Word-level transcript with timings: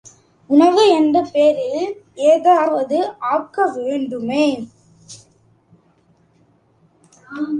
உணவு 0.49 0.83
என்ற 0.89 1.17
பேரில் 1.33 1.91
ஏதாவது 2.27 2.97
ஆக்க 3.31 3.65
வேண்டுமே. 3.75 4.45